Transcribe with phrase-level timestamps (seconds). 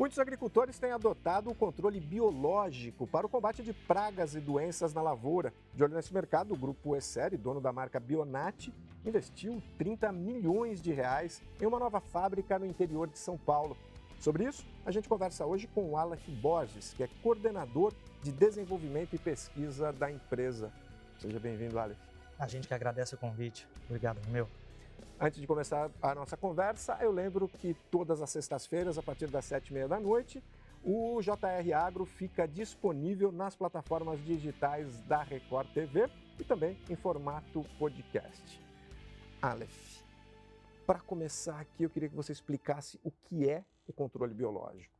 [0.00, 5.02] Muitos agricultores têm adotado o controle biológico para o combate de pragas e doenças na
[5.02, 5.52] lavoura.
[5.74, 8.72] De olho nesse mercado, o grupo Essere, dono da marca Bionat,
[9.04, 13.76] investiu 30 milhões de reais em uma nova fábrica no interior de São Paulo.
[14.18, 17.92] Sobre isso, a gente conversa hoje com o Aleph Borges, que é coordenador
[18.22, 20.72] de desenvolvimento e pesquisa da empresa.
[21.18, 21.98] Seja bem-vindo, Aleph.
[22.38, 23.68] A gente que agradece o convite.
[23.86, 24.48] Obrigado, meu.
[25.18, 29.44] Antes de começar a nossa conversa, eu lembro que todas as sextas-feiras, a partir das
[29.44, 30.42] sete e meia da noite,
[30.82, 36.08] o JR Agro fica disponível nas plataformas digitais da Record TV
[36.38, 38.60] e também em formato podcast.
[39.42, 40.02] Aleph,
[40.86, 44.94] para começar aqui, eu queria que você explicasse o que é o controle biológico.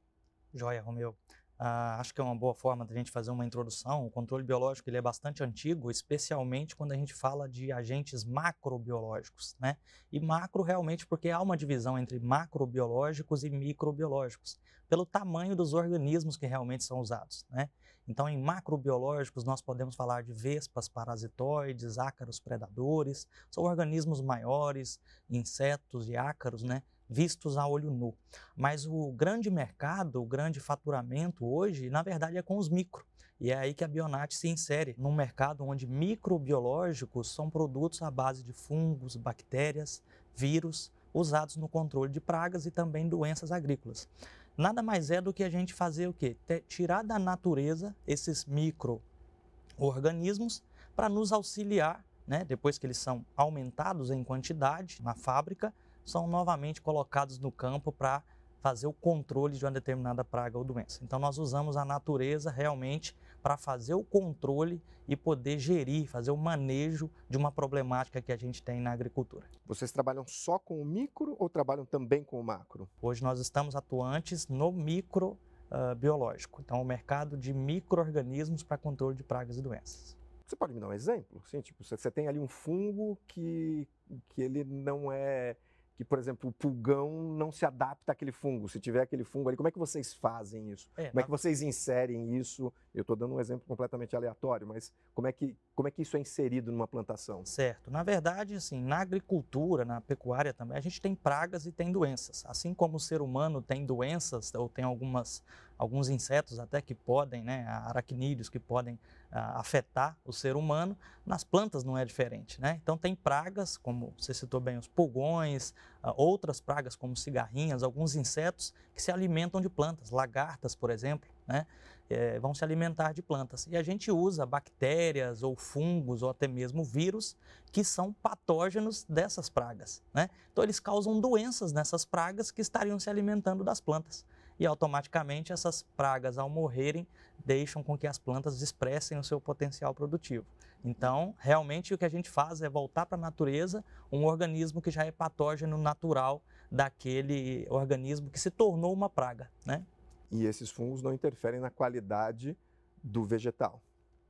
[0.53, 1.17] Joia, Romeu.
[1.61, 4.07] Uh, acho que é uma boa forma da gente fazer uma introdução.
[4.07, 9.55] O controle biológico ele é bastante antigo, especialmente quando a gente fala de agentes macrobiológicos,
[9.61, 9.77] né?
[10.11, 16.39] E macro realmente porque há uma divisão entre macrobiológicos e microbiológicos, pelo tamanho dos organismos
[16.39, 17.69] que realmente são usados, né?
[18.09, 26.09] Então, em macrobiológicos, nós podemos falar de vespas parasitoides, ácaros predadores, são organismos maiores, insetos
[26.09, 26.83] e ácaros, né?
[27.11, 28.15] Vistos a olho nu.
[28.57, 33.05] Mas o grande mercado, o grande faturamento hoje, na verdade, é com os micro.
[33.41, 38.11] E é aí que a Bionat se insere num mercado onde microbiológicos são produtos à
[38.11, 40.01] base de fungos, bactérias,
[40.37, 44.09] vírus, usados no controle de pragas e também doenças agrícolas.
[44.57, 46.37] Nada mais é do que a gente fazer o quê?
[46.69, 50.63] Tirar da natureza esses micro-organismos
[50.95, 55.73] para nos auxiliar, né, depois que eles são aumentados em quantidade na fábrica,
[56.05, 58.23] são novamente colocados no campo para
[58.61, 61.03] fazer o controle de uma determinada praga ou doença.
[61.03, 66.37] Então nós usamos a natureza realmente para fazer o controle e poder gerir, fazer o
[66.37, 69.47] manejo de uma problemática que a gente tem na agricultura.
[69.67, 72.89] Vocês trabalham só com o micro ou trabalham também com o macro?
[73.01, 75.39] Hoje nós estamos atuantes no micro
[75.71, 80.17] uh, biológico, então o mercado de microorganismos para controle de pragas e doenças.
[80.47, 81.43] Você pode me dar um exemplo?
[81.47, 83.89] Sim, tipo, você tem ali um fungo que,
[84.31, 85.57] que ele não é
[86.01, 88.71] que, por exemplo, o pulgão não se adapta àquele fungo.
[88.71, 90.89] Se tiver aquele fungo ali, como é que vocês fazem isso?
[90.97, 92.73] É, como é que vocês inserem isso?
[92.95, 96.17] Eu estou dando um exemplo completamente aleatório, mas como é, que, como é que isso
[96.17, 97.45] é inserido numa plantação?
[97.45, 97.91] Certo.
[97.91, 102.47] Na verdade, assim, na agricultura, na pecuária também, a gente tem pragas e tem doenças.
[102.47, 105.43] Assim como o ser humano tem doenças ou tem algumas
[105.77, 108.99] alguns insetos até que podem, né, aracnídeos que podem
[109.31, 112.81] afetar o ser humano, nas plantas não é diferente, né?
[112.83, 115.73] Então tem pragas, como você citou bem, os pulgões,
[116.17, 121.67] outras pragas como cigarrinhas, alguns insetos que se alimentam de plantas, lagartas, por exemplo, né?
[122.09, 123.69] É, vão se alimentar de plantas.
[123.69, 127.37] E a gente usa bactérias ou fungos ou até mesmo vírus
[127.71, 130.03] que são patógenos dessas pragas.
[130.13, 130.29] Né?
[130.51, 134.27] Então, eles causam doenças nessas pragas que estariam se alimentando das plantas
[134.61, 137.07] e automaticamente essas pragas, ao morrerem,
[137.43, 140.45] deixam com que as plantas expressem o seu potencial produtivo.
[140.85, 143.83] Então, realmente o que a gente faz é voltar para a natureza
[144.13, 149.83] um organismo que já é patógeno natural daquele organismo que se tornou uma praga, né?
[150.31, 152.57] E esses fungos não interferem na qualidade
[153.03, 153.83] do vegetal.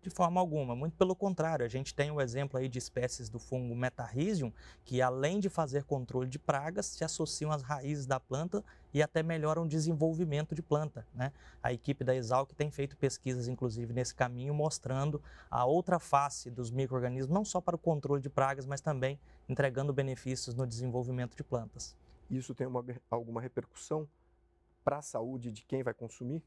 [0.02, 3.38] De forma alguma, muito pelo contrário, a gente tem o exemplo aí de espécies do
[3.38, 4.50] fungo Metarrhizium,
[4.82, 9.22] que além de fazer controle de pragas, se associam às raízes da planta e até
[9.22, 11.06] melhoram o desenvolvimento de planta.
[11.14, 11.30] Né?
[11.62, 16.70] A equipe da Exalc tem feito pesquisas, inclusive, nesse caminho, mostrando a outra face dos
[16.70, 21.44] micro-organismos, não só para o controle de pragas, mas também entregando benefícios no desenvolvimento de
[21.44, 21.94] plantas.
[22.30, 24.08] Isso tem uma, alguma repercussão
[24.82, 26.42] para a saúde de quem vai consumir?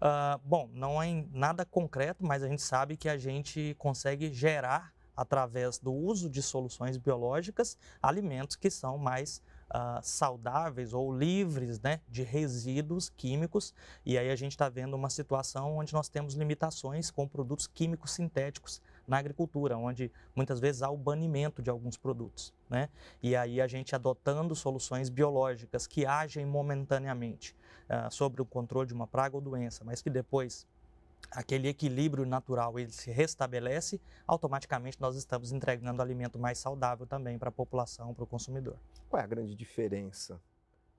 [0.00, 4.94] Uh, bom, não é nada concreto, mas a gente sabe que a gente consegue gerar,
[5.14, 12.00] através do uso de soluções biológicas, alimentos que são mais uh, saudáveis ou livres né,
[12.08, 13.74] de resíduos químicos.
[14.06, 18.12] E aí a gente está vendo uma situação onde nós temos limitações com produtos químicos
[18.12, 22.52] sintéticos na agricultura, onde muitas vezes há o banimento de alguns produtos.
[22.68, 22.88] Né?
[23.22, 27.54] E aí a gente adotando soluções biológicas que agem momentaneamente
[27.88, 30.66] uh, sobre o controle de uma praga ou doença, mas que depois
[31.30, 37.48] aquele equilíbrio natural ele se restabelece, automaticamente nós estamos entregando alimento mais saudável também para
[37.48, 38.76] a população, para o consumidor.
[39.08, 40.40] Qual é a grande diferença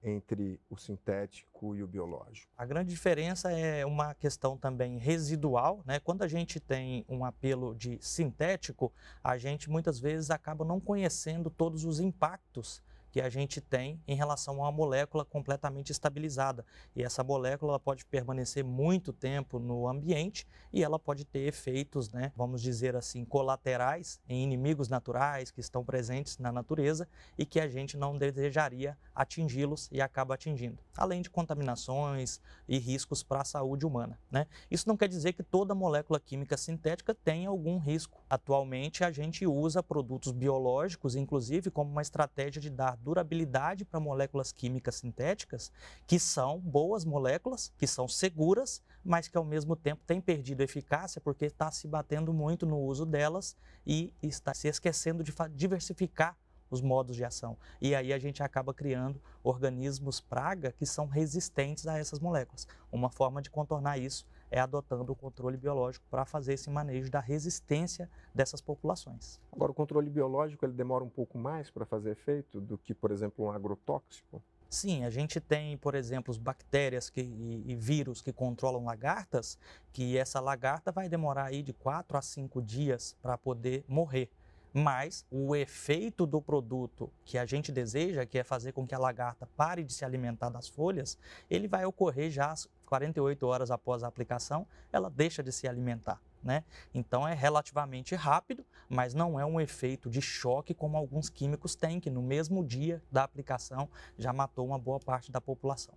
[0.03, 2.51] entre o sintético e o biológico?
[2.57, 5.99] A grande diferença é uma questão também residual, né?
[5.99, 8.91] Quando a gente tem um apelo de sintético,
[9.23, 12.81] a gente muitas vezes acaba não conhecendo todos os impactos
[13.11, 16.65] que a gente tem em relação a uma molécula completamente estabilizada.
[16.95, 22.31] E essa molécula pode permanecer muito tempo no ambiente e ela pode ter efeitos, né,
[22.35, 27.67] vamos dizer assim, colaterais em inimigos naturais que estão presentes na natureza e que a
[27.67, 33.85] gente não desejaria atingi-los e acaba atingindo, além de contaminações e riscos para a saúde
[33.85, 34.17] humana.
[34.31, 34.47] Né?
[34.69, 38.23] Isso não quer dizer que toda molécula química sintética tenha algum risco.
[38.29, 44.51] Atualmente, a gente usa produtos biológicos, inclusive, como uma estratégia de dar durabilidade para moléculas
[44.51, 45.71] químicas sintéticas,
[46.07, 51.19] que são boas moléculas, que são seguras, mas que ao mesmo tempo têm perdido eficácia
[51.19, 53.55] porque está se batendo muito no uso delas
[53.85, 56.37] e está se esquecendo de diversificar
[56.69, 57.57] os modos de ação.
[57.81, 62.65] E aí a gente acaba criando organismos praga que são resistentes a essas moléculas.
[62.91, 67.21] Uma forma de contornar isso é adotando o controle biológico para fazer esse manejo da
[67.21, 69.39] resistência dessas populações.
[69.51, 73.11] Agora, o controle biológico ele demora um pouco mais para fazer efeito do que, por
[73.11, 74.43] exemplo, um agrotóxico?
[74.69, 79.57] Sim, a gente tem, por exemplo, bactérias que, e, e, vírus que controlam lagartas,
[79.91, 84.29] que essa lagarta vai demorar aí de 4 a 5 dias para poder morrer
[84.73, 88.99] mas o efeito do produto que a gente deseja, que é fazer com que a
[88.99, 91.17] lagarta pare de se alimentar das folhas,
[91.49, 92.53] ele vai ocorrer já
[92.85, 96.21] 48 horas após a aplicação, ela deixa de se alimentar.
[96.43, 96.63] Né?
[96.93, 101.99] Então é relativamente rápido, mas não é um efeito de choque como alguns químicos têm,
[101.99, 103.87] que no mesmo dia da aplicação
[104.17, 105.93] já matou uma boa parte da população.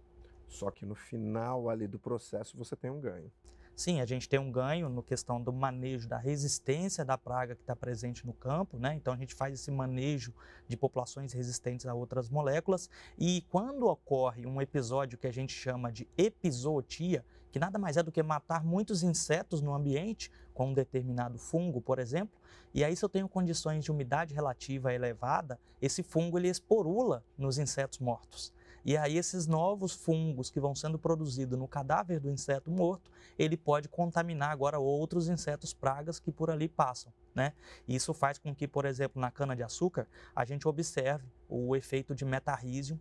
[0.47, 3.33] Só que no final ali do processo você tem um ganho.
[3.77, 7.63] Sim, a gente tem um ganho no questão do manejo da resistência da praga que
[7.63, 8.95] está presente no campo, né?
[8.95, 10.33] Então a gente faz esse manejo
[10.69, 12.89] de populações resistentes a outras moléculas
[13.19, 18.03] e quando ocorre um episódio que a gente chama de epizootia, que nada mais é
[18.03, 22.39] do que matar muitos insetos no ambiente com um determinado fungo, por exemplo,
[22.73, 27.59] e aí se eu tenho condições de umidade relativa elevada, esse fungo ele esporula nos
[27.59, 28.53] insetos mortos.
[28.85, 33.57] E aí esses novos fungos que vão sendo produzidos no cadáver do inseto morto, ele
[33.57, 37.13] pode contaminar agora outros insetos pragas que por ali passam.
[37.35, 37.53] Né?
[37.89, 43.01] Isso faz com que, por exemplo, na cana-de-açúcar, a gente observe o efeito de metarrísio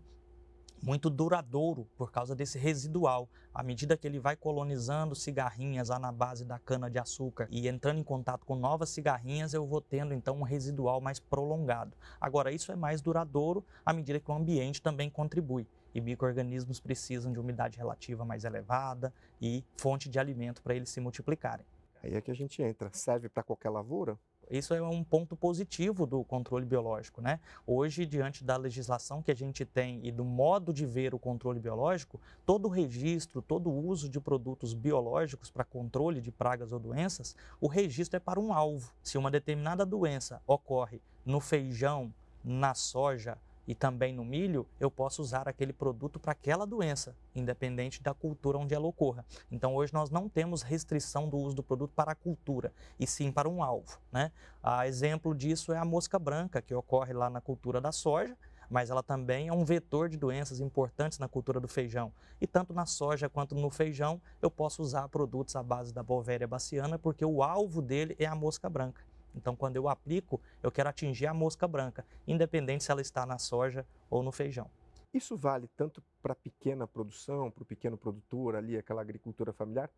[0.83, 3.30] muito duradouro por causa desse residual.
[3.53, 7.68] À medida que ele vai colonizando cigarrinhas lá na base da cana de açúcar e
[7.68, 11.95] entrando em contato com novas cigarrinhas, eu vou tendo então um residual mais prolongado.
[12.19, 15.65] Agora, isso é mais duradouro à medida que o ambiente também contribui.
[15.95, 21.00] E micro-organismos precisam de umidade relativa mais elevada e fonte de alimento para eles se
[21.00, 21.65] multiplicarem.
[22.03, 22.89] Aí é que a gente entra.
[22.91, 24.18] Serve para qualquer lavoura?
[24.50, 27.22] Isso é um ponto positivo do controle biológico.
[27.22, 27.40] Né?
[27.66, 31.60] Hoje, diante da legislação que a gente tem e do modo de ver o controle
[31.60, 36.80] biológico, todo o registro, todo o uso de produtos biológicos para controle de pragas ou
[36.80, 38.92] doenças, o registro é para um alvo.
[39.01, 42.13] Se uma determinada doença ocorre no feijão,
[42.44, 43.38] na soja,
[43.68, 48.57] e também no milho, eu posso usar aquele produto para aquela doença, independente da cultura
[48.57, 49.25] onde ela ocorra.
[49.51, 53.31] Então, hoje nós não temos restrição do uso do produto para a cultura, e sim
[53.31, 53.98] para um alvo.
[54.12, 54.31] Né?
[54.62, 58.38] A exemplo disso é a mosca branca, que ocorre lá na cultura da soja,
[58.69, 62.12] mas ela também é um vetor de doenças importantes na cultura do feijão.
[62.42, 66.48] E tanto na soja quanto no feijão, eu posso usar produtos à base da Bovéria
[66.48, 69.04] baciana, porque o alvo dele é a mosca branca.
[69.35, 73.38] Então, quando eu aplico, eu quero atingir a mosca branca, independente se ela está na
[73.38, 74.69] soja ou no feijão.
[75.13, 79.89] Isso vale tanto para a pequena produção, para o pequeno produtor ali, aquela agricultura familiar,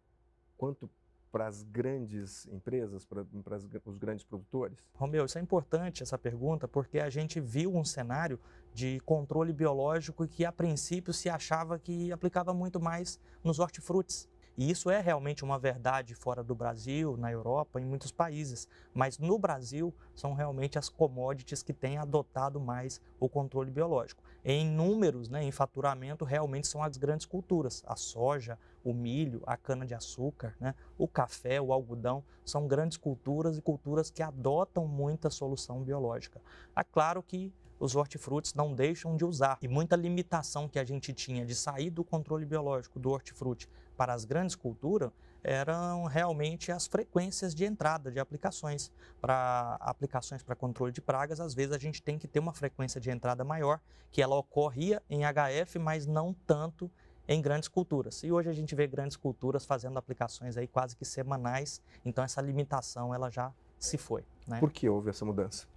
[0.58, 0.90] quanto
[1.32, 3.58] para as grandes empresas, para, para
[3.90, 4.78] os grandes produtores?
[4.94, 8.40] Romeu, isso é importante essa pergunta, porque a gente viu um cenário
[8.74, 14.30] de controle biológico que a princípio se achava que aplicava muito mais nos hortifrutis.
[14.58, 18.68] E isso é realmente uma verdade fora do Brasil, na Europa, em muitos países.
[18.94, 24.24] Mas no Brasil, são realmente as commodities que têm adotado mais o controle biológico.
[24.44, 27.84] Em números, né, em faturamento, realmente são as grandes culturas.
[27.86, 33.62] A soja, o milho, a cana-de-açúcar, né, o café, o algodão, são grandes culturas e
[33.62, 36.42] culturas que adotam muita solução biológica.
[36.76, 39.58] É claro que os hortifrutis não deixam de usar.
[39.62, 44.14] E muita limitação que a gente tinha de sair do controle biológico do hortifruti para
[44.14, 45.12] as grandes culturas
[45.44, 48.92] eram realmente as frequências de entrada de aplicações.
[49.22, 53.00] Para aplicações para controle de pragas, às vezes a gente tem que ter uma frequência
[53.00, 53.80] de entrada maior,
[54.12, 56.90] que ela ocorria em HF, mas não tanto
[57.28, 58.24] em grandes culturas.
[58.24, 62.42] E hoje a gente vê grandes culturas fazendo aplicações aí quase que semanais, então essa
[62.42, 64.26] limitação ela já se foi.
[64.48, 64.60] Né?
[64.60, 65.68] Por que houve essa mudança?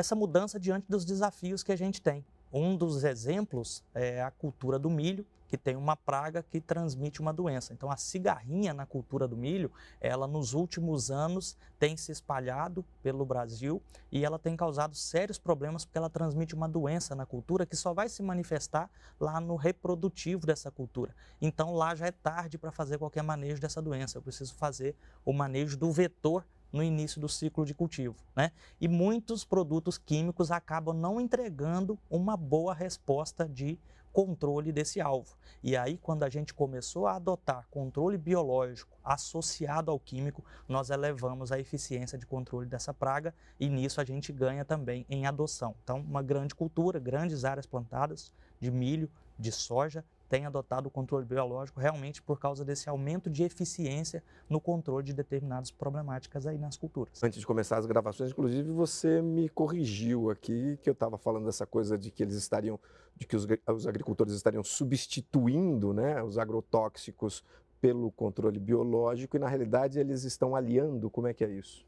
[0.00, 2.24] essa mudança diante dos desafios que a gente tem.
[2.52, 7.32] um dos exemplos é a cultura do milho, que tem uma praga que transmite uma
[7.32, 7.72] doença.
[7.72, 13.26] Então, a cigarrinha na cultura do milho, ela nos últimos anos tem se espalhado pelo
[13.26, 17.74] Brasil e ela tem causado sérios problemas porque ela transmite uma doença na cultura que
[17.74, 18.88] só vai se manifestar
[19.18, 21.12] lá no reprodutivo dessa cultura.
[21.42, 24.18] Então, lá já é tarde para fazer qualquer manejo dessa doença.
[24.18, 28.14] Eu preciso fazer o manejo do vetor no início do ciclo de cultivo.
[28.36, 28.52] Né?
[28.80, 33.76] E muitos produtos químicos acabam não entregando uma boa resposta de
[34.12, 35.36] controle desse alvo.
[35.62, 41.52] E aí, quando a gente começou a adotar controle biológico associado ao químico, nós elevamos
[41.52, 45.74] a eficiência de controle dessa praga e nisso a gente ganha também em adoção.
[45.82, 51.26] Então, uma grande cultura, grandes áreas plantadas de milho, de soja tem adotado o controle
[51.26, 56.76] biológico realmente por causa desse aumento de eficiência no controle de determinadas problemáticas aí nas
[56.76, 57.20] culturas.
[57.22, 61.66] Antes de começar as gravações, inclusive, você me corrigiu aqui que eu estava falando dessa
[61.66, 62.78] coisa de que eles estariam,
[63.16, 63.44] de que os,
[63.74, 67.44] os agricultores estariam substituindo né, os agrotóxicos
[67.80, 71.10] pelo controle biológico e na realidade eles estão aliando.
[71.10, 71.84] Como é que é isso?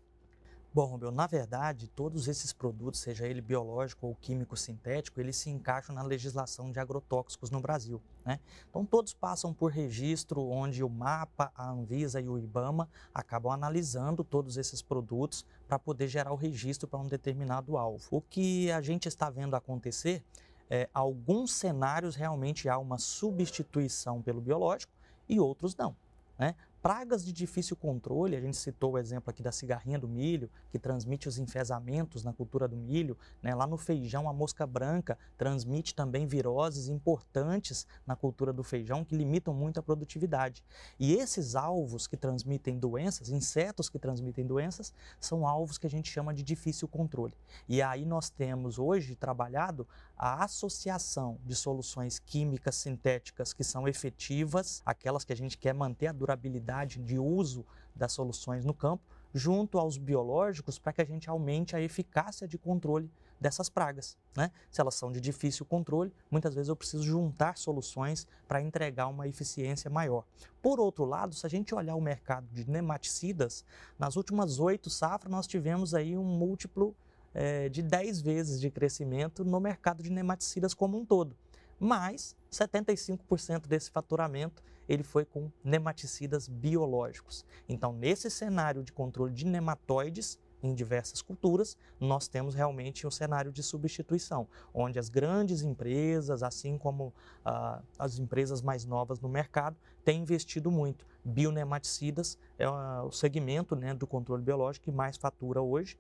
[0.75, 5.51] Bom, Rubel, na verdade, todos esses produtos, seja ele biológico ou químico sintético, eles se
[5.51, 8.01] encaixam na legislação de agrotóxicos no Brasil.
[8.25, 8.41] Né?
[8.71, 14.25] Então, todos passam por registro onde o MAPA, a Anvisa e o IBAMA acabam analisando
[14.25, 18.07] todos esses produtos para poder gerar o registro para um determinado alvo.
[18.11, 20.25] O que a gente está vendo acontecer
[20.71, 24.95] é alguns cenários realmente há uma substituição pelo biológico
[25.29, 25.95] e outros não.
[26.39, 26.55] Né?
[26.83, 30.81] Pragas de difícil controle, a gente citou o exemplo aqui da cigarrinha do milho, que
[30.81, 33.17] transmite os enfesamentos na cultura do milho.
[33.41, 33.55] Né?
[33.55, 39.17] Lá no feijão, a mosca branca transmite também viroses importantes na cultura do feijão, que
[39.17, 40.65] limitam muito a produtividade.
[40.99, 46.11] E esses alvos que transmitem doenças, insetos que transmitem doenças, são alvos que a gente
[46.11, 47.35] chama de difícil controle.
[47.69, 49.87] E aí nós temos hoje trabalhado
[50.25, 56.07] a associação de soluções químicas sintéticas que são efetivas, aquelas que a gente quer manter
[56.07, 59.03] a durabilidade de uso das soluções no campo,
[59.35, 63.11] junto aos biológicos para que a gente aumente a eficácia de controle
[63.41, 64.17] dessas pragas.
[64.37, 64.53] Né?
[64.71, 69.27] Se elas são de difícil controle, muitas vezes eu preciso juntar soluções para entregar uma
[69.27, 70.25] eficiência maior.
[70.63, 73.65] Por outro lado, se a gente olhar o mercado de nematicidas,
[73.99, 76.95] nas últimas oito safras nós tivemos aí um múltiplo
[77.35, 81.37] é, de 10 vezes de crescimento no mercado de nematicidas como um todo.
[81.79, 87.45] Mas 75% desse faturamento ele foi com nematicidas biológicos.
[87.69, 93.51] Então, nesse cenário de controle de nematóides em diversas culturas, nós temos realmente um cenário
[93.51, 97.13] de substituição, onde as grandes empresas, assim como
[97.45, 101.05] ah, as empresas mais novas no mercado, têm investido muito.
[101.25, 105.97] Bionematicidas é uh, o segmento né, do controle biológico que mais fatura hoje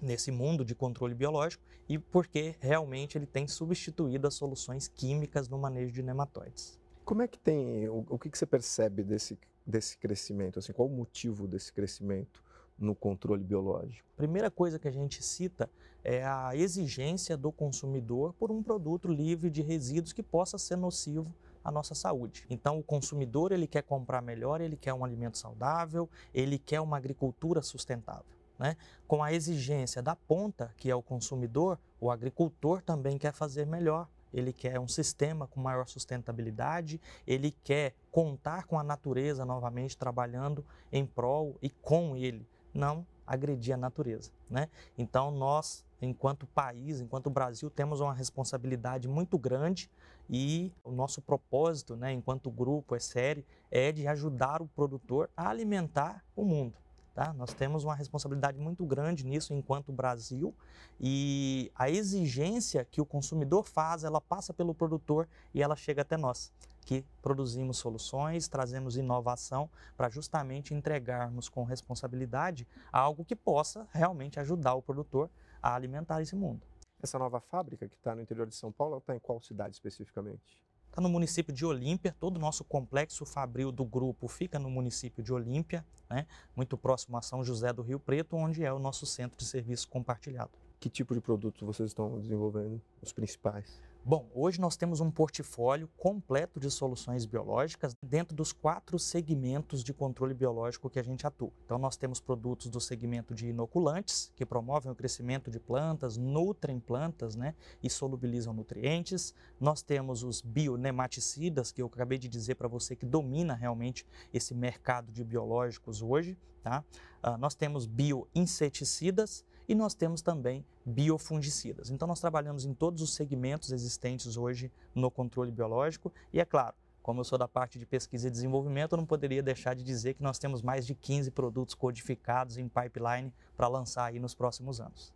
[0.00, 5.58] nesse mundo de controle biológico e porque realmente ele tem substituído as soluções químicas no
[5.58, 6.78] manejo de nematóides.
[7.04, 10.58] Como é que tem, o, o que, que você percebe desse, desse crescimento?
[10.58, 12.42] Assim, qual o motivo desse crescimento
[12.78, 14.08] no controle biológico?
[14.16, 15.70] Primeira coisa que a gente cita
[16.02, 21.34] é a exigência do consumidor por um produto livre de resíduos que possa ser nocivo
[21.64, 22.44] à nossa saúde.
[22.48, 26.96] Então, o consumidor ele quer comprar melhor, ele quer um alimento saudável, ele quer uma
[26.96, 28.35] agricultura sustentável.
[28.58, 28.76] Né?
[29.06, 34.08] Com a exigência da ponta, que é o consumidor, o agricultor também quer fazer melhor.
[34.32, 40.64] Ele quer um sistema com maior sustentabilidade, ele quer contar com a natureza novamente trabalhando
[40.92, 44.30] em prol e com ele, não agredir a natureza.
[44.50, 44.68] Né?
[44.98, 49.90] Então, nós, enquanto país, enquanto Brasil, temos uma responsabilidade muito grande
[50.28, 55.48] e o nosso propósito, né, enquanto grupo, é série, é de ajudar o produtor a
[55.48, 56.74] alimentar o mundo.
[57.16, 57.32] Tá?
[57.32, 60.54] Nós temos uma responsabilidade muito grande nisso enquanto Brasil
[61.00, 66.18] e a exigência que o consumidor faz, ela passa pelo produtor e ela chega até
[66.18, 74.38] nós, que produzimos soluções, trazemos inovação para justamente entregarmos com responsabilidade algo que possa realmente
[74.38, 75.30] ajudar o produtor
[75.62, 76.60] a alimentar esse mundo.
[77.02, 80.65] Essa nova fábrica que está no interior de São Paulo, está em qual cidade especificamente?
[80.96, 85.22] Está no município de Olímpia, todo o nosso complexo fabril do grupo fica no município
[85.22, 86.26] de Olímpia, né?
[86.56, 89.86] muito próximo a São José do Rio Preto, onde é o nosso centro de serviço
[89.88, 90.52] compartilhado.
[90.80, 93.78] Que tipo de produtos vocês estão desenvolvendo, os principais?
[94.08, 99.92] Bom, hoje nós temos um portfólio completo de soluções biológicas dentro dos quatro segmentos de
[99.92, 101.50] controle biológico que a gente atua.
[101.64, 106.78] Então, nós temos produtos do segmento de inoculantes, que promovem o crescimento de plantas, nutrem
[106.78, 109.34] plantas né, e solubilizam nutrientes.
[109.58, 114.54] Nós temos os bionematicidas, que eu acabei de dizer para você que domina realmente esse
[114.54, 116.38] mercado de biológicos hoje.
[116.62, 116.84] Tá?
[117.24, 121.90] Uh, nós temos bioinseticidas e nós temos também biofungicidas.
[121.90, 126.74] Então nós trabalhamos em todos os segmentos existentes hoje no controle biológico e é claro,
[127.02, 130.14] como eu sou da parte de pesquisa e desenvolvimento, eu não poderia deixar de dizer
[130.14, 134.80] que nós temos mais de 15 produtos codificados em pipeline para lançar aí nos próximos
[134.80, 135.14] anos.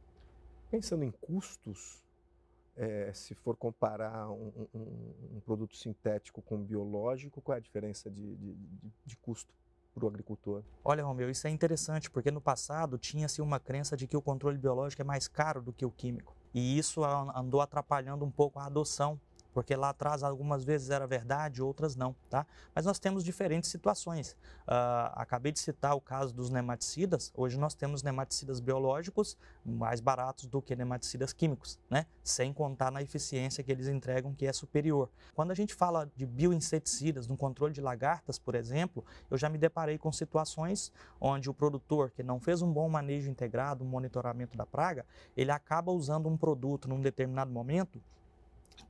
[0.71, 2.01] Pensando em custos,
[2.77, 4.81] é, se for comparar um, um,
[5.37, 9.53] um, produto sintético com biológico, qual é a diferença de, de, de, de custo
[9.95, 10.63] para o agricultor?
[10.85, 14.59] Olha, Romeu, isso é interessante porque no passado tinha-se uma crença de que o controle
[14.59, 16.37] biológico é mais caro do que o químico.
[16.53, 19.21] E isso andou atrapalhando um pouco a adoção
[19.53, 22.47] porque lá atrás algumas vezes era verdade, outras não, tá?
[22.75, 24.33] Mas nós temos diferentes situações.
[24.63, 27.33] Uh, acabei de citar o caso dos nematicidas.
[27.37, 32.07] Hoje nós temos nematicidas biológicos mais baratos do que nematicidas químicos, né?
[32.23, 35.11] Sem contar na eficiência que eles entregam, que é superior.
[35.35, 39.59] Quando a gente fala de bioinseticidas, no controle de lagartas, por exemplo, eu já me
[39.59, 44.57] deparei com situações onde o produtor que não fez um bom manejo integrado, um monitoramento
[44.57, 45.05] da praga,
[45.37, 48.01] ele acaba usando um produto num determinado momento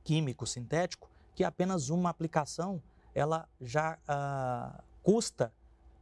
[0.03, 2.81] químico sintético que apenas uma aplicação
[3.13, 5.51] ela já uh, custa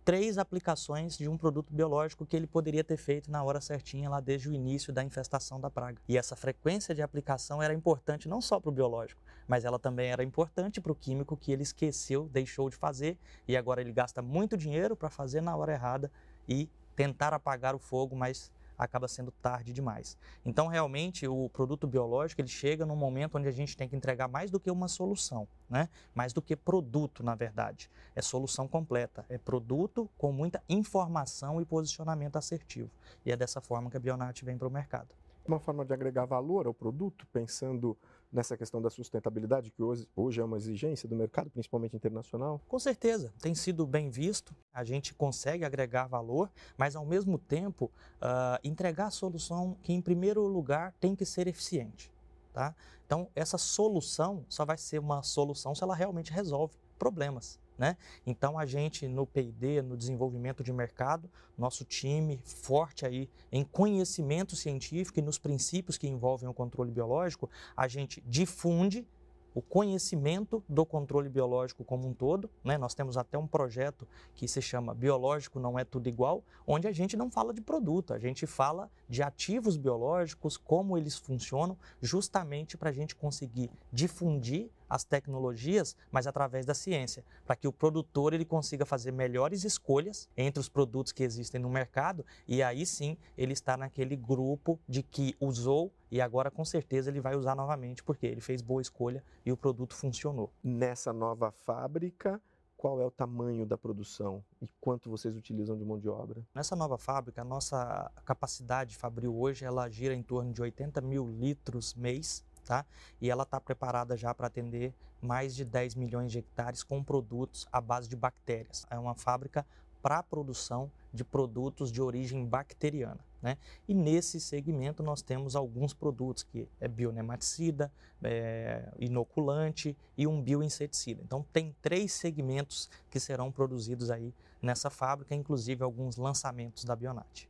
[0.09, 4.19] três aplicações de um produto biológico que ele poderia ter feito na hora certinha lá
[4.19, 6.01] desde o início da infestação da praga.
[6.07, 10.09] E essa frequência de aplicação era importante não só para o biológico, mas ela também
[10.09, 13.17] era importante para o químico que ele esqueceu, deixou de fazer
[13.47, 16.11] e agora ele gasta muito dinheiro para fazer na hora errada
[16.47, 20.17] e tentar apagar o fogo, mas acaba sendo tarde demais.
[20.45, 24.29] Então, realmente, o produto biológico ele chega num momento onde a gente tem que entregar
[24.29, 25.89] mais do que uma solução, né?
[26.15, 27.91] mais do que produto, na verdade.
[28.15, 32.89] É solução completa, é produto com muita informação e posicionamento assertivo.
[33.25, 35.13] E é dessa forma que a Bionat vem para o mercado.
[35.45, 37.97] Uma forma de agregar valor ao produto, pensando
[38.31, 42.61] nessa questão da sustentabilidade, que hoje, hoje é uma exigência do mercado, principalmente internacional?
[42.67, 47.85] Com certeza, tem sido bem visto, a gente consegue agregar valor, mas ao mesmo tempo
[47.85, 52.11] uh, entregar a solução que, em primeiro lugar, tem que ser eficiente.
[52.53, 52.75] Tá?
[53.05, 57.59] Então, essa solução só vai ser uma solução se ela realmente resolve problemas.
[57.79, 57.95] Né?
[58.27, 64.53] Então a gente no P&D, no desenvolvimento de mercado, nosso time forte aí em conhecimento
[64.53, 69.07] científico e nos princípios que envolvem o controle biológico, a gente difunde
[69.55, 72.49] o conhecimento do controle biológico como um todo.
[72.65, 72.77] Né?
[72.77, 74.05] Nós temos até um projeto
[74.35, 78.13] que se chama Biológico Não É Tudo Igual, onde a gente não fala de produto,
[78.13, 84.69] a gente fala de ativos biológicos, como eles funcionam, justamente para a gente conseguir difundir
[84.89, 90.27] as tecnologias, mas através da ciência, para que o produtor ele consiga fazer melhores escolhas
[90.35, 95.03] entre os produtos que existem no mercado e aí sim ele está naquele grupo de
[95.03, 99.23] que usou e agora com certeza ele vai usar novamente porque ele fez boa escolha
[99.45, 100.51] e o produto funcionou.
[100.63, 102.41] Nessa nova fábrica,
[102.79, 106.41] qual é o tamanho da produção e quanto vocês utilizam de mão de obra?
[106.55, 111.27] Nessa nova fábrica, a nossa capacidade fabril hoje ela gira em torno de 80 mil
[111.27, 112.85] litros mês tá?
[113.19, 117.67] E ela está preparada já para atender mais de 10 milhões de hectares com produtos
[117.71, 118.85] à base de bactérias.
[118.91, 119.65] É uma fábrica
[120.03, 123.19] para a produção de produtos de origem bacteriana.
[123.41, 123.57] Né?
[123.87, 131.23] E nesse segmento nós temos alguns produtos que é bionematicida, é, inoculante e um bioinseticida.
[131.23, 137.49] Então tem três segmentos que serão produzidos aí nessa fábrica, inclusive alguns lançamentos da Bionat.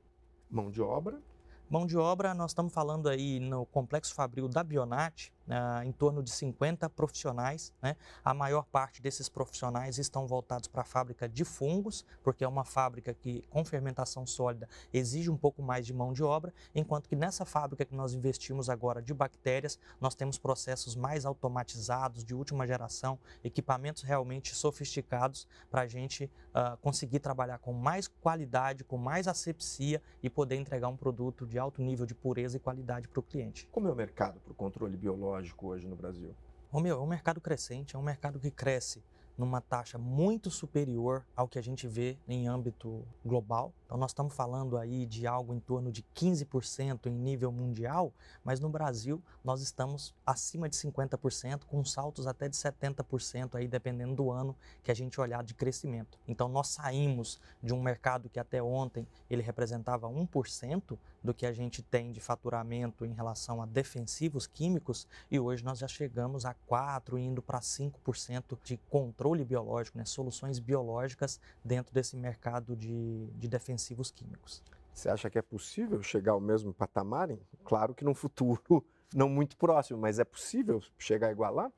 [0.50, 1.22] Mão de obra?
[1.70, 5.32] Mão de obra, nós estamos falando aí no complexo fabril da Bionat,
[5.84, 7.74] em torno de 50 profissionais.
[7.82, 7.96] Né?
[8.24, 12.64] A maior parte desses profissionais estão voltados para a fábrica de fungos, porque é uma
[12.64, 17.16] fábrica que, com fermentação sólida, exige um pouco mais de mão de obra, enquanto que
[17.16, 22.66] nessa fábrica que nós investimos agora de bactérias, nós temos processos mais automatizados, de última
[22.68, 29.28] geração, equipamentos realmente sofisticados para a gente uh, conseguir trabalhar com mais qualidade, com mais
[29.28, 33.24] asepsia e poder entregar um produto de alto nível de pureza e qualidade para o
[33.24, 33.68] cliente.
[33.72, 35.39] Como é o mercado para o controle biológico?
[35.40, 36.36] Biológico hoje no Brasil?
[36.70, 39.02] Romeu, é um mercado crescente, é um mercado que cresce
[39.38, 43.74] numa taxa muito superior ao que a gente vê em âmbito global.
[43.86, 48.60] Então, nós estamos falando aí de algo em torno de 15% em nível mundial, mas
[48.60, 54.30] no Brasil nós estamos acima de 50%, com saltos até de 70% aí, dependendo do
[54.30, 56.20] ano que a gente olhar de crescimento.
[56.28, 61.52] Então, nós saímos de um mercado que até ontem ele representava 1% do que a
[61.52, 66.54] gente tem de faturamento em relação a defensivos químicos e hoje nós já chegamos a
[66.54, 73.48] 4, indo para 5% de controle biológico, né, soluções biológicas dentro desse mercado de, de
[73.48, 74.64] defensivos químicos.
[74.94, 77.30] Você acha que é possível chegar ao mesmo patamar?
[77.64, 81.72] Claro que num futuro não muito próximo, mas é possível chegar a igualar?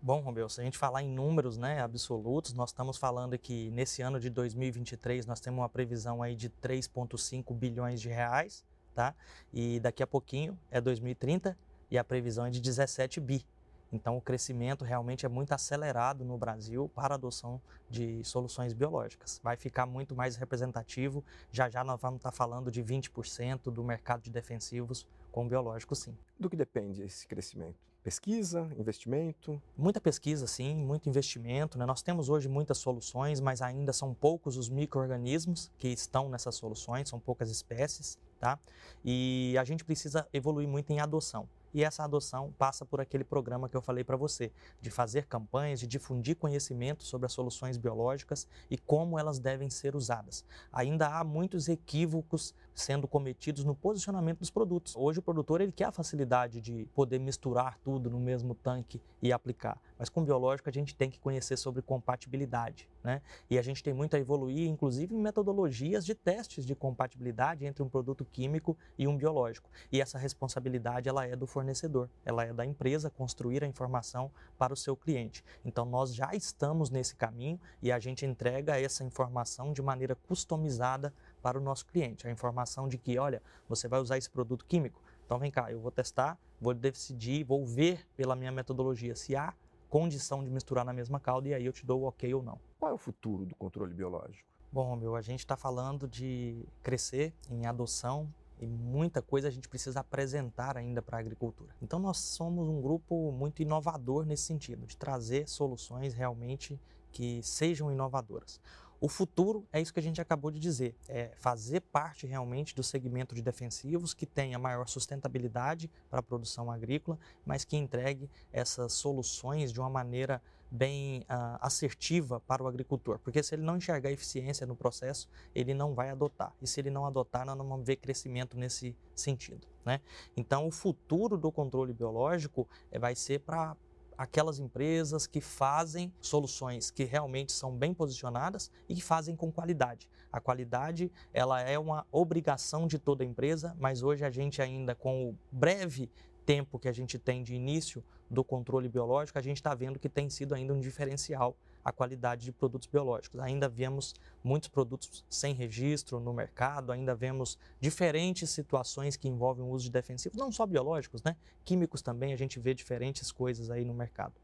[0.00, 4.02] Bom, Romeu, se a gente falar em números né, absolutos, nós estamos falando que nesse
[4.02, 8.64] ano de 2023 nós temos uma previsão aí de 3,5 bilhões de reais
[8.96, 9.14] tá?
[9.52, 11.56] E daqui a pouquinho é 2030
[11.90, 13.44] e a previsão é de 17 bi.
[13.92, 19.40] Então, o crescimento realmente é muito acelerado no Brasil para a adoção de soluções biológicas.
[19.44, 21.22] Vai ficar muito mais representativo.
[21.52, 26.16] Já já nós vamos estar falando de 20% do mercado de defensivos com biológicos, sim.
[26.40, 27.76] Do que depende esse crescimento?
[28.06, 29.60] Pesquisa, investimento?
[29.76, 31.76] Muita pesquisa, sim, muito investimento.
[31.76, 31.84] Né?
[31.84, 37.08] Nós temos hoje muitas soluções, mas ainda são poucos os micro-organismos que estão nessas soluções,
[37.08, 38.60] são poucas espécies, tá?
[39.04, 41.48] E a gente precisa evoluir muito em adoção.
[41.72, 45.80] E essa adoção passa por aquele programa que eu falei para você, de fazer campanhas,
[45.80, 50.44] de difundir conhecimento sobre as soluções biológicas e como elas devem ser usadas.
[50.72, 54.94] Ainda há muitos equívocos sendo cometidos no posicionamento dos produtos.
[54.96, 59.32] Hoje o produtor ele quer a facilidade de poder misturar tudo no mesmo tanque e
[59.32, 63.22] aplicar, mas com biológico a gente tem que conhecer sobre compatibilidade, né?
[63.48, 67.82] E a gente tem muito a evoluir, inclusive em metodologias de testes de compatibilidade entre
[67.82, 69.70] um produto químico e um biológico.
[69.90, 74.72] E essa responsabilidade ela é do fornecedor, ela é da empresa construir a informação para
[74.72, 75.42] o seu cliente.
[75.64, 81.12] Então nós já estamos nesse caminho e a gente entrega essa informação de maneira customizada
[81.42, 82.26] para o nosso cliente.
[82.26, 85.80] A informação de que, olha, você vai usar esse produto químico, então vem cá, eu
[85.80, 89.54] vou testar, vou decidir, vou ver pela minha metodologia se há
[89.88, 92.58] condição de misturar na mesma calda e aí eu te dou o ok ou não.
[92.78, 94.46] Qual é o futuro do controle biológico?
[94.72, 98.28] Bom, meu, a gente está falando de crescer em adoção
[98.60, 101.74] e muita coisa a gente precisa apresentar ainda para a agricultura.
[101.80, 106.80] Então nós somos um grupo muito inovador nesse sentido, de trazer soluções realmente
[107.12, 108.60] que sejam inovadoras.
[109.00, 112.82] O futuro é isso que a gente acabou de dizer, é fazer parte realmente do
[112.82, 118.92] segmento de defensivos que tenha maior sustentabilidade para a produção agrícola, mas que entregue essas
[118.94, 124.10] soluções de uma maneira bem uh, assertiva para o agricultor, porque se ele não enxergar
[124.10, 126.52] eficiência no processo, ele não vai adotar.
[126.60, 129.66] E se ele não adotar, nós não vamos ver crescimento nesse sentido.
[129.84, 130.00] Né?
[130.36, 133.76] Então, o futuro do controle biológico eh, vai ser para
[134.16, 140.08] aquelas empresas que fazem soluções que realmente são bem posicionadas e que fazem com qualidade.
[140.32, 145.30] A qualidade, ela é uma obrigação de toda empresa, mas hoje a gente ainda com
[145.30, 146.10] o breve
[146.44, 150.08] tempo que a gente tem de início do controle biológico, a gente está vendo que
[150.08, 153.38] tem sido ainda um diferencial a qualidade de produtos biológicos.
[153.38, 159.68] Ainda vemos muitos produtos sem registro no mercado, ainda vemos diferentes situações que envolvem o
[159.68, 161.36] uso de defensivos, não só biológicos, né?
[161.64, 164.34] Químicos também, a gente vê diferentes coisas aí no mercado.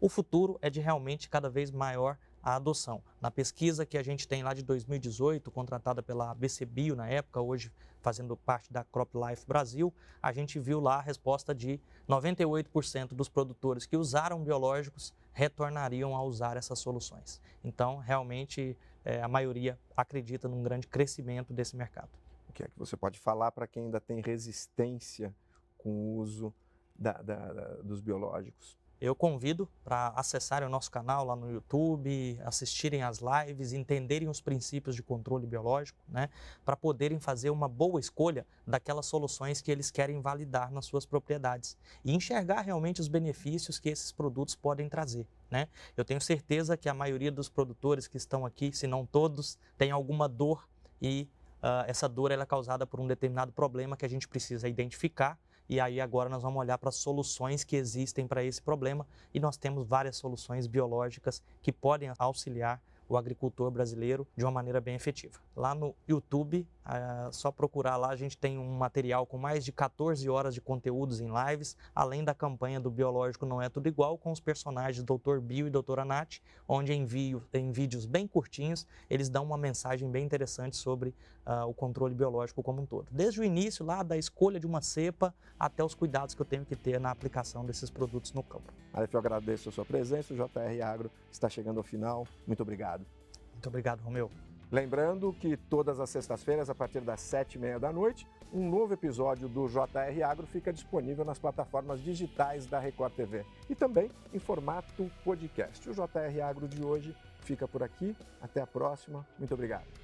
[0.00, 3.02] O futuro é de realmente cada vez maior a adoção.
[3.20, 7.40] Na pesquisa que a gente tem lá de 2018, contratada pela BC Bio na época,
[7.40, 13.08] hoje fazendo parte da Crop Life Brasil, a gente viu lá a resposta de 98%
[13.08, 17.40] dos produtores que usaram biológicos retornariam a usar essas soluções.
[17.64, 22.10] Então, realmente, é, a maioria acredita num grande crescimento desse mercado.
[22.48, 25.34] O que é que você pode falar para quem ainda tem resistência
[25.78, 26.54] com o uso
[26.94, 28.76] da, da, da, dos biológicos?
[29.02, 34.40] Eu convido para acessarem o nosso canal lá no YouTube, assistirem às lives, entenderem os
[34.40, 36.30] princípios de controle biológico, né,
[36.64, 41.76] para poderem fazer uma boa escolha daquelas soluções que eles querem validar nas suas propriedades
[42.04, 45.26] e enxergar realmente os benefícios que esses produtos podem trazer.
[45.50, 45.66] Né?
[45.96, 49.90] Eu tenho certeza que a maioria dos produtores que estão aqui, se não todos, tem
[49.90, 50.68] alguma dor
[51.00, 55.36] e uh, essa dor é causada por um determinado problema que a gente precisa identificar
[55.72, 59.56] e aí agora nós vamos olhar para soluções que existem para esse problema e nós
[59.56, 65.40] temos várias soluções biológicas que podem auxiliar o agricultor brasileiro de uma maneira bem efetiva.
[65.56, 69.72] Lá no YouTube, é só procurar lá, a gente tem um material com mais de
[69.72, 74.18] 14 horas de conteúdos em lives, além da campanha do Biológico Não É Tudo Igual,
[74.18, 75.38] com os personagens Dr.
[75.40, 80.10] Bio e Doutora Nath, onde em, vídeo, em vídeos bem curtinhos, eles dão uma mensagem
[80.10, 81.14] bem interessante sobre
[81.46, 83.06] uh, o controle biológico como um todo.
[83.10, 86.64] Desde o início, lá da escolha de uma cepa, até os cuidados que eu tenho
[86.64, 88.72] que ter na aplicação desses produtos no campo.
[88.92, 92.26] Aleph, eu agradeço a sua presença, o JR Agro está chegando ao final.
[92.46, 93.06] Muito obrigado.
[93.52, 94.30] Muito obrigado, Romeu.
[94.72, 98.94] Lembrando que todas as sextas-feiras, a partir das sete e meia da noite, um novo
[98.94, 104.38] episódio do JR Agro fica disponível nas plataformas digitais da Record TV e também em
[104.38, 105.90] formato podcast.
[105.90, 108.16] O JR Agro de hoje fica por aqui.
[108.40, 109.26] Até a próxima.
[109.38, 110.01] Muito obrigado.